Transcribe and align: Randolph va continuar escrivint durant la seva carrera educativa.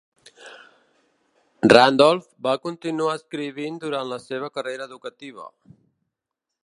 Randolph 1.73 2.25
va 2.47 2.55
continuar 2.65 3.13
escrivint 3.19 3.77
durant 3.85 4.09
la 4.15 4.21
seva 4.25 4.51
carrera 4.57 4.89
educativa. 4.93 5.47